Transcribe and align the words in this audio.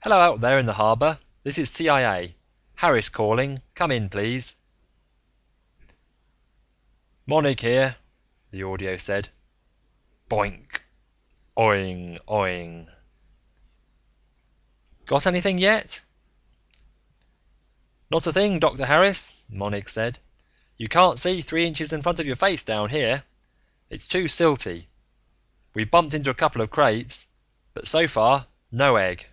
"Hello, 0.00 0.20
out 0.22 0.40
there 0.40 0.58
in 0.58 0.64
the 0.64 0.72
harbor. 0.72 1.18
This 1.42 1.58
is 1.58 1.68
CIA, 1.70 2.34
Harris 2.76 3.10
calling. 3.10 3.60
Come 3.74 3.90
in, 3.90 4.08
please." 4.08 4.54
"Monig 7.26 7.60
here," 7.60 7.96
the 8.50 8.62
audio 8.62 8.96
said. 8.96 9.28
Boink... 10.30 10.80
oing, 11.58 12.18
oing... 12.26 12.88
"Got 15.04 15.26
anything 15.26 15.58
yet?" 15.58 16.00
"Not 18.10 18.26
a 18.26 18.32
thing, 18.32 18.60
Dr. 18.60 18.86
Harris," 18.86 19.30
Monig 19.46 19.90
said. 19.90 20.18
"You 20.78 20.88
can't 20.88 21.18
see 21.18 21.42
three 21.42 21.66
inches 21.66 21.92
in 21.92 22.00
front 22.00 22.18
of 22.18 22.26
your 22.26 22.36
face 22.36 22.62
down 22.62 22.88
here 22.88 23.24
it's 23.90 24.06
too 24.06 24.24
silty. 24.24 24.86
We've 25.74 25.90
bumped 25.90 26.14
into 26.14 26.30
a 26.30 26.34
couple 26.42 26.62
of 26.62 26.70
crates, 26.70 27.26
but 27.74 27.86
so 27.86 28.08
far, 28.08 28.46
no 28.72 28.96
egg." 28.96 29.26